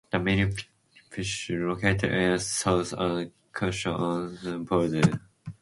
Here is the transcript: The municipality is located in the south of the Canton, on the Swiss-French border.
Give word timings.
The 0.11 0.17
municipality 0.17 0.65
is 1.17 1.45
located 1.51 2.11
in 2.11 2.31
the 2.31 2.39
south 2.39 2.91
of 2.95 3.17
the 3.17 3.31
Canton, 3.53 3.91
on 3.93 4.31
the 4.33 4.37
Swiss-French 4.39 4.67
border. 4.67 5.21